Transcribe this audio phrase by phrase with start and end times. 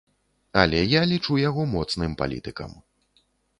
[0.61, 2.71] Але я лічу яго моцным палітыкам.